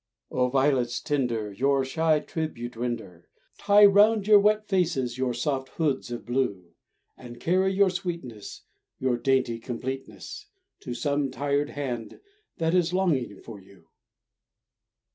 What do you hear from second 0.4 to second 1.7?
violets tender,